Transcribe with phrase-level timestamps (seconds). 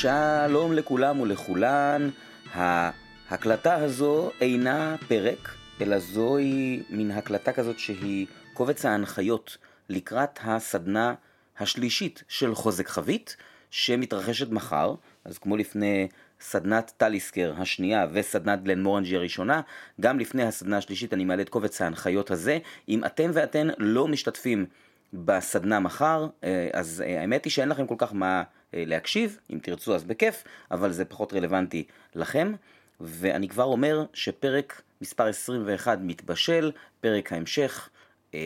[0.00, 2.10] שלום לכולם ולכולן.
[2.52, 9.56] ההקלטה הזו אינה פרק, אלא זוהי מין הקלטה כזאת שהיא קובץ ההנחיות
[9.88, 11.14] לקראת הסדנה
[11.58, 13.36] השלישית של חוזק חבית,
[13.70, 14.94] שמתרחשת מחר,
[15.24, 16.08] אז כמו לפני
[16.40, 19.60] סדנת טליסקר השנייה וסדנת גלן מורנג'י הראשונה,
[20.00, 22.58] גם לפני הסדנה השלישית אני מעלה את קובץ ההנחיות הזה.
[22.88, 24.66] אם אתם ואתן לא משתתפים
[25.14, 28.42] בסדנה מחר, אה, אז אה, האמת היא שאין לכם כל כך מה
[28.74, 32.52] אה, להקשיב, אם תרצו אז בכיף, אבל זה פחות רלוונטי לכם.
[33.00, 37.88] ואני כבר אומר שפרק מספר 21 מתבשל, פרק ההמשך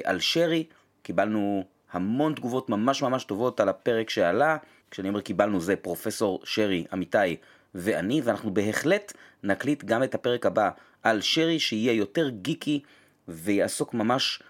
[0.04, 0.64] על שרי,
[1.02, 4.56] קיבלנו המון תגובות ממש ממש טובות על הפרק שעלה,
[4.90, 7.36] כשאני אומר קיבלנו זה פרופסור שרי אמיתי
[7.74, 9.12] ואני, ואנחנו בהחלט
[9.42, 10.70] נקליט גם את הפרק הבא
[11.02, 12.82] על שרי שיהיה יותר גיקי
[13.28, 14.42] ויעסוק ממש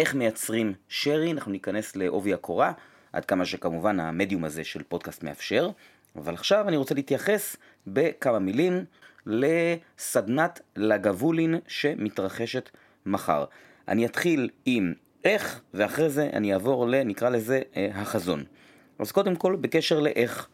[0.00, 2.72] באיך מייצרים שרי, אנחנו ניכנס לעובי הקורה,
[3.12, 5.70] עד כמה שכמובן המדיום הזה של פודקאסט מאפשר,
[6.16, 7.56] אבל עכשיו אני רוצה להתייחס
[7.86, 8.84] בכמה מילים
[9.26, 12.70] לסדנת לגבולין שמתרחשת
[13.06, 13.44] מחר.
[13.88, 14.92] אני אתחיל עם
[15.24, 17.02] איך, ואחרי זה אני אעבור ל...
[17.02, 18.44] נקרא לזה אה, החזון.
[18.98, 20.48] אז קודם כל, בקשר לאיך.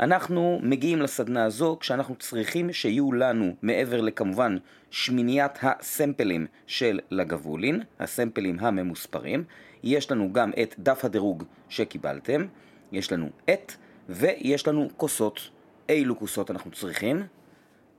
[0.00, 4.56] אנחנו מגיעים לסדנה הזו כשאנחנו צריכים שיהיו לנו, מעבר לכמובן
[4.90, 9.44] שמיניית הסמפלים של לגבולין, הסמפלים הממוספרים,
[9.82, 12.46] יש לנו גם את דף הדירוג שקיבלתם,
[12.92, 13.72] יש לנו את,
[14.08, 15.50] ויש לנו כוסות.
[15.88, 17.22] אילו כוסות אנחנו צריכים?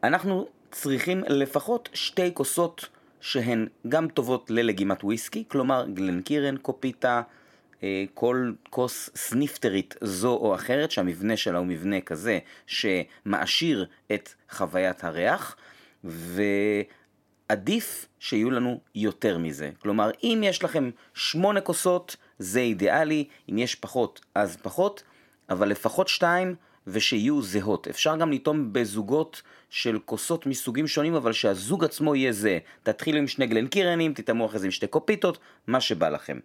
[0.04, 2.90] אנחנו צריכים לפחות שתי כוסות
[3.22, 7.22] שהן גם טובות ללגימת וויסקי, כלומר גלנקירן, קופיטה,
[8.14, 15.56] כל כוס סניפטרית זו או אחרת שהמבנה שלה הוא מבנה כזה שמעשיר את חוויית הריח
[17.50, 19.72] ועדיף שיהיו לנו יותר מזה.
[19.80, 25.04] כלומר, אם יש לכם שמונה כוסות זה אידיאלי, אם יש פחות אז פחות,
[25.50, 26.56] אבל לפחות שתיים
[26.88, 27.88] ושיהיו זהות.
[27.88, 32.60] אפשר גם לטעום בזוגות של כוסות מסוגים שונים, אבל שהזוג עצמו יהיה זה.
[32.84, 35.38] תתחילו עם שני גלנקירנים, תטעמו אחרי זה עם שתי קופיטות,
[35.68, 36.40] מה שבא לכם.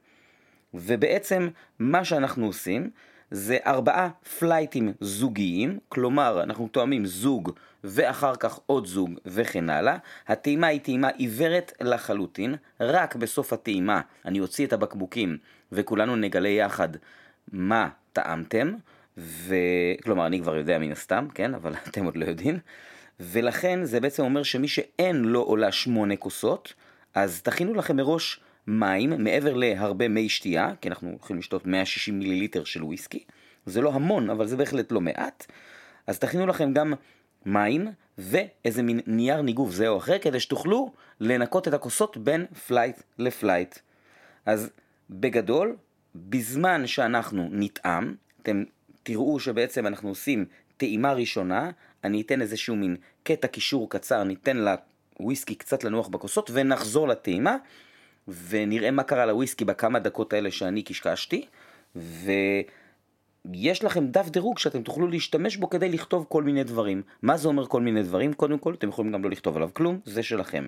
[0.74, 2.90] ובעצם מה שאנחנו עושים
[3.30, 7.52] זה ארבעה פלייטים זוגיים, כלומר אנחנו תואמים זוג
[7.84, 9.96] ואחר כך עוד זוג וכן הלאה.
[10.28, 15.38] הטעימה היא טעימה עיוורת לחלוטין, רק בסוף הטעימה אני אוציא את הבקבוקים
[15.72, 16.88] וכולנו נגלה יחד
[17.52, 18.72] מה טעמתם,
[19.18, 19.54] ו...
[20.02, 22.58] כלומר אני כבר יודע מן הסתם, כן, אבל אתם עוד לא יודעים,
[23.20, 26.74] ולכן זה בעצם אומר שמי שאין לו עולה שמונה כוסות,
[27.14, 32.64] אז תכינו לכם מראש מים, מעבר להרבה מי שתייה, כי אנחנו הולכים לשתות 160 מיליליטר
[32.64, 33.24] של וויסקי,
[33.66, 35.46] זה לא המון, אבל זה בהחלט לא מעט,
[36.06, 36.94] אז תכינו לכם גם
[37.46, 43.02] מים ואיזה מין נייר ניגוב זה או אחר, כדי שתוכלו לנקות את הכוסות בין flight
[43.18, 43.78] ל flight.
[44.46, 44.70] אז
[45.10, 45.76] בגדול,
[46.14, 48.64] בזמן שאנחנו נטעם, אתם
[49.02, 50.44] תראו שבעצם אנחנו עושים
[50.76, 51.70] טעימה ראשונה,
[52.04, 54.64] אני אתן איזשהו מין קטע קישור קצר, ניתן
[55.20, 57.56] לוויסקי קצת לנוח בכוסות ונחזור לטעימה.
[58.28, 61.46] ונראה מה קרה לוויסקי בכמה דקות האלה שאני קשקשתי,
[61.96, 67.02] ויש לכם דף דירוג שאתם תוכלו להשתמש בו כדי לכתוב כל מיני דברים.
[67.22, 68.32] מה זה אומר כל מיני דברים?
[68.32, 70.66] קודם כל, אתם יכולים גם לא לכתוב עליו כלום, זה שלכם.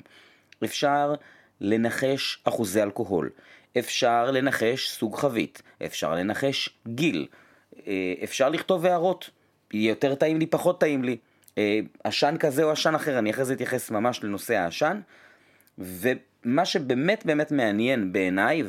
[0.64, 1.14] אפשר
[1.60, 3.30] לנחש אחוזי אלכוהול,
[3.78, 7.26] אפשר לנחש סוג חבית, אפשר לנחש גיל,
[7.86, 9.30] אה, אפשר לכתוב הערות,
[9.72, 11.16] יותר טעים לי, פחות טעים לי,
[11.58, 15.00] אה, עשן כזה או עשן אחר, אני אחרי זה אתייחס ממש לנושא העשן,
[15.78, 16.08] ו...
[16.44, 18.62] מה שבאמת באמת מעניין בעיניי,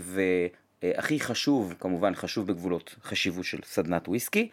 [0.84, 4.50] והכי חשוב, כמובן חשוב בגבולות חשיבות של סדנת וויסקי,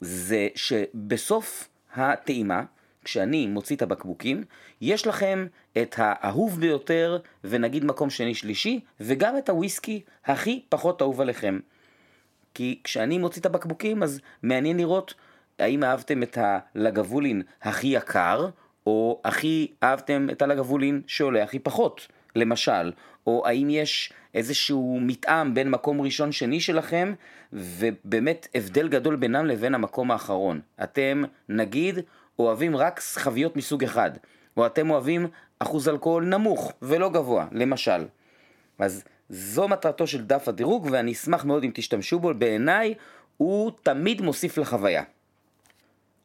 [0.00, 2.62] זה שבסוף הטעימה,
[3.04, 4.44] כשאני מוציא את הבקבוקים,
[4.80, 5.46] יש לכם
[5.82, 11.58] את האהוב ביותר ונגיד מקום שני שלישי, וגם את הוויסקי הכי פחות אהוב עליכם.
[12.54, 15.14] כי כשאני מוציא את הבקבוקים אז מעניין לראות
[15.58, 18.48] האם אהבתם את הלגבולין הכי יקר,
[18.86, 22.08] או הכי אהבתם את הלגבולין שעולה הכי פחות.
[22.36, 22.92] למשל,
[23.26, 27.14] או האם יש איזשהו מתאם בין מקום ראשון שני שלכם,
[27.52, 30.60] ובאמת הבדל גדול בינם לבין המקום האחרון.
[30.82, 31.98] אתם, נגיד,
[32.38, 34.10] אוהבים רק חביות מסוג אחד,
[34.56, 35.26] או אתם אוהבים
[35.58, 38.06] אחוז אלכוהול נמוך ולא גבוה, למשל.
[38.78, 42.94] אז זו מטרתו של דף הדירוג, ואני אשמח מאוד אם תשתמשו בו, בעיניי
[43.36, 45.02] הוא תמיד מוסיף לחוויה.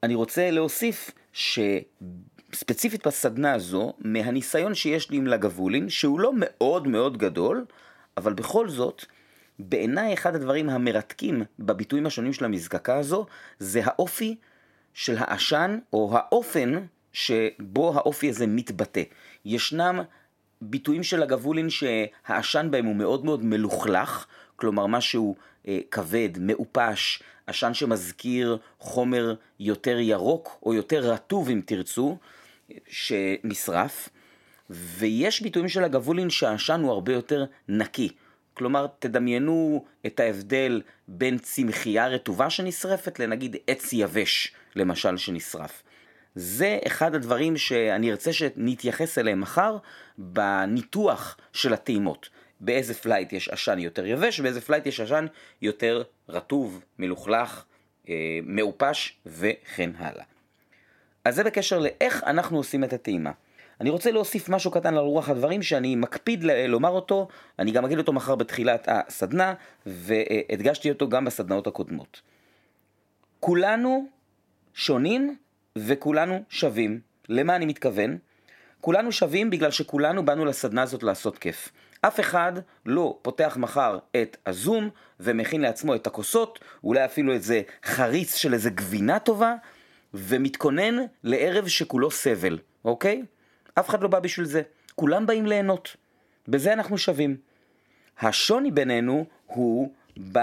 [0.04, 1.59] אני רוצה להוסיף ש...
[2.53, 7.65] ספציפית בסדנה הזו, מהניסיון שיש לי עם לגבולין, שהוא לא מאוד מאוד גדול,
[8.17, 9.05] אבל בכל זאת,
[9.59, 13.25] בעיניי אחד הדברים המרתקים בביטויים השונים של המזקקה הזו,
[13.59, 14.35] זה האופי
[14.94, 19.03] של העשן, או האופן שבו האופי הזה מתבטא.
[19.45, 20.01] ישנם
[20.61, 24.25] ביטויים של הגבולין שהעשן בהם הוא מאוד מאוד מלוכלך,
[24.57, 25.36] כלומר משהו
[25.68, 32.18] אה, כבד, מעופש, עשן שמזכיר חומר יותר ירוק או יותר רטוב אם תרצו,
[32.88, 34.09] שנשרף,
[34.69, 38.09] ויש ביטויים של הגבולין שהעשן הוא הרבה יותר נקי.
[38.54, 45.83] כלומר, תדמיינו את ההבדל בין צמחייה רטובה שנשרפת לנגיד עץ יבש, למשל, שנשרף.
[46.36, 49.77] זה אחד הדברים שאני ארצה שנתייחס אליהם מחר
[50.18, 52.30] בניתוח של הטעימות.
[52.59, 55.25] באיזה flight יש עשן יותר יבש, באיזה flight יש עשן
[55.62, 57.63] יותר רטוב, מלוכלך,
[58.09, 60.24] אה, מעופש וכן הלאה.
[61.25, 63.31] אז זה בקשר לאיך אנחנו עושים את הטעימה.
[63.81, 67.27] אני רוצה להוסיף משהו קטן על רוח הדברים שאני מקפיד לומר אותו,
[67.59, 69.54] אני גם אגיד אותו מחר בתחילת הסדנה,
[69.86, 72.21] והדגשתי אותו גם בסדנאות הקודמות.
[73.39, 74.07] כולנו
[74.74, 75.38] שונים
[75.75, 77.00] וכולנו שווים.
[77.30, 78.18] למה אני מתכוון?
[78.81, 81.71] כולנו שווים בגלל שכולנו באנו לסדנה הזאת לעשות כיף.
[82.01, 82.53] אף אחד
[82.85, 84.89] לא פותח מחר את הזום
[85.19, 89.55] ומכין לעצמו את הכוסות, אולי אפילו איזה חריץ של איזה גבינה טובה,
[90.13, 93.23] ומתכונן לערב שכולו סבל, אוקיי?
[93.79, 94.61] אף אחד לא בא בשביל זה.
[94.95, 95.95] כולם באים ליהנות.
[96.47, 97.38] בזה אנחנו שווים.
[98.19, 99.91] השוני בינינו הוא
[100.31, 100.38] ב...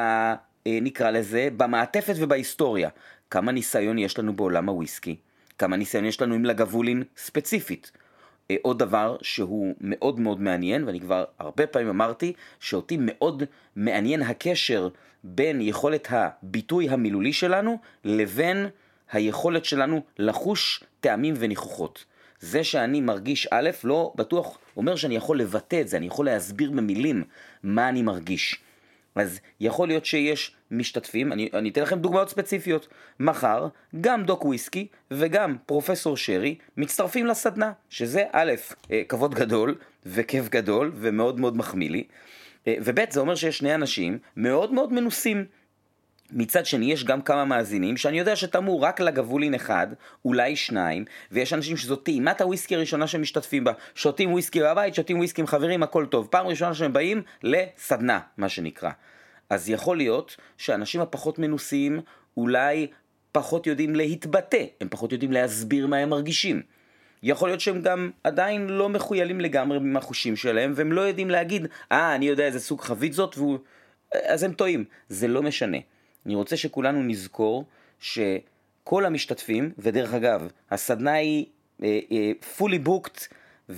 [0.66, 2.88] אה, נקרא לזה, במעטפת ובהיסטוריה.
[3.30, 5.16] כמה ניסיון יש לנו בעולם הוויסקי,
[5.58, 7.92] כמה ניסיון יש לנו עם לגבולין ספציפית.
[8.50, 13.42] אה, עוד דבר שהוא מאוד מאוד מעניין, ואני כבר הרבה פעמים אמרתי, שאותי מאוד
[13.76, 14.88] מעניין הקשר
[15.24, 18.66] בין יכולת הביטוי המילולי שלנו לבין
[19.12, 22.04] היכולת שלנו לחוש טעמים וניחוחות.
[22.40, 26.70] זה שאני מרגיש א', לא בטוח אומר שאני יכול לבטא את זה, אני יכול להסביר
[26.70, 27.24] במילים
[27.62, 28.63] מה אני מרגיש.
[29.14, 32.88] אז יכול להיות שיש משתתפים, אני, אני אתן לכם דוגמאות ספציפיות.
[33.20, 33.68] מחר,
[34.00, 38.52] גם דוק וויסקי וגם פרופסור שרי מצטרפים לסדנה, שזה א',
[38.90, 39.74] אה, כבוד גדול
[40.06, 42.04] וכיף גדול ומאוד מאוד מחמיא לי,
[42.66, 45.44] אה, וב', זה אומר שיש שני אנשים מאוד מאוד מנוסים.
[46.32, 49.86] מצד שני יש גם כמה מאזינים שאני יודע שתמו רק לגבולין אחד,
[50.24, 53.72] אולי שניים, ויש אנשים שזאת טעימת הוויסקי הראשונה שהם משתתפים בה.
[53.94, 56.28] שותים וויסקי בבית, שותים וויסקי עם חברים, הכל טוב.
[56.30, 58.90] פעם ראשונה שהם באים לסדנה, מה שנקרא.
[59.50, 62.00] אז יכול להיות שאנשים הפחות מנוסים
[62.36, 62.86] אולי
[63.32, 66.62] פחות יודעים להתבטא, הם פחות יודעים להסביר מה הם מרגישים.
[67.22, 71.66] יכול להיות שהם גם עדיין לא מחוילים לגמרי עם החושים שלהם, והם לא יודעים להגיד,
[71.92, 73.58] אה, ah, אני יודע איזה סוג חבית זאת, והוא...
[74.14, 74.84] אז הם טועים.
[75.08, 75.78] זה לא משנה.
[76.26, 77.64] אני רוצה שכולנו נזכור
[78.00, 81.46] שכל המשתתפים, ודרך אגב, הסדנה היא
[81.80, 83.28] uh, uh, fully booked,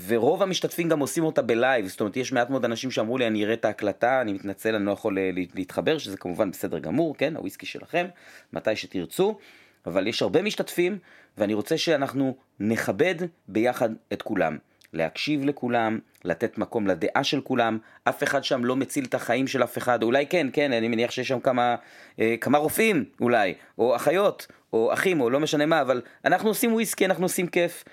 [0.07, 3.45] ורוב המשתתפים גם עושים אותה בלייב, זאת אומרת יש מעט מאוד אנשים שאמרו לי אני
[3.45, 7.37] אראה את ההקלטה, אני מתנצל, אני לא יכול אה, להתחבר, שזה כמובן בסדר גמור, כן,
[7.37, 8.07] הוויסקי שלכם,
[8.53, 9.39] מתי שתרצו,
[9.87, 10.99] אבל יש הרבה משתתפים,
[11.39, 13.15] ואני רוצה שאנחנו נכבד
[13.49, 14.59] ביחד את כולם.
[14.97, 19.63] להקשיב לכולם, לתת מקום לדעה של כולם, אף אחד שם לא מציל את החיים של
[19.63, 21.77] אף אחד, אולי כן, כן, אני מניח שיש שם כמה,
[22.21, 26.73] אה, כמה רופאים אולי, או אחיות, או אחים, או לא משנה מה, אבל אנחנו עושים
[26.73, 27.85] וויסקי, אנחנו עושים כיף.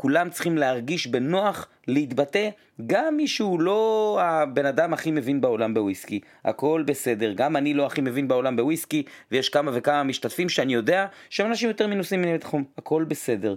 [0.00, 2.48] כולם צריכים להרגיש בנוח להתבטא,
[2.86, 7.86] גם מי שהוא לא הבן אדם הכי מבין בעולם בוויסקי, הכל בסדר, גם אני לא
[7.86, 9.02] הכי מבין בעולם בוויסקי,
[9.32, 13.56] ויש כמה וכמה משתתפים שאני יודע שהם אנשים יותר מנוסים ממני בתחום, הכל בסדר.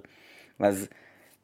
[0.59, 0.87] אז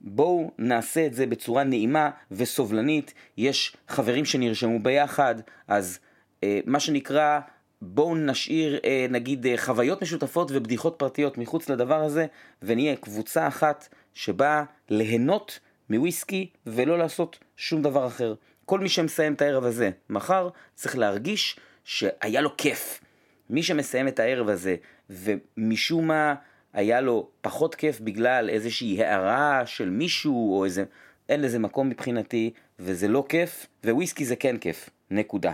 [0.01, 3.13] בואו נעשה את זה בצורה נעימה וסובלנית.
[3.38, 5.35] יש חברים שנרשמו ביחד,
[5.67, 5.99] אז
[6.44, 7.39] אה, מה שנקרא,
[7.81, 12.25] בואו נשאיר אה, נגיד אה, חוויות משותפות ובדיחות פרטיות מחוץ לדבר הזה,
[12.62, 18.33] ונהיה קבוצה אחת שבאה ליהנות מוויסקי ולא לעשות שום דבר אחר.
[18.65, 23.01] כל מי שמסיים את הערב הזה מחר צריך להרגיש שהיה לו כיף.
[23.50, 24.75] מי שמסיים את הערב הזה
[25.10, 26.36] ומשום מה
[26.77, 30.84] היה לו פחות כיף בגלל איזושהי הערה של מישהו או איזה...
[31.29, 35.51] אין לזה מקום מבחינתי, וזה לא כיף, וויסקי זה כן כיף, נקודה.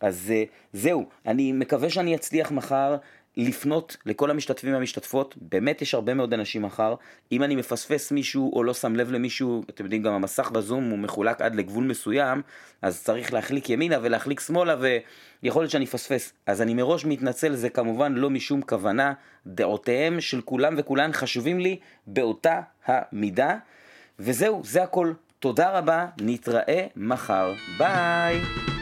[0.00, 2.96] אז אה, זהו, אני מקווה שאני אצליח מחר
[3.36, 6.94] לפנות לכל המשתתפים והמשתתפות, באמת יש הרבה מאוד אנשים מחר,
[7.32, 10.98] אם אני מפספס מישהו או לא שם לב למישהו, אתם יודעים גם המסך בזום הוא
[10.98, 12.42] מחולק עד לגבול מסוים,
[12.82, 14.76] אז צריך להחליק ימינה ולהחליק שמאלה
[15.42, 16.32] ויכול להיות שאני אפספס.
[16.46, 19.12] אז אני מראש מתנצל, זה כמובן לא משום כוונה,
[19.46, 23.56] דעותיהם של כולם וכולן חשובים לי באותה המידה,
[24.18, 25.12] וזהו, זה הכל.
[25.38, 28.75] תודה רבה, נתראה מחר, ביי!